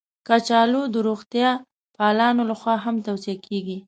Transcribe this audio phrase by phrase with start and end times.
[0.27, 1.49] کچالو د روغتیا
[1.97, 3.77] پالانو لخوا هم توصیه کېږي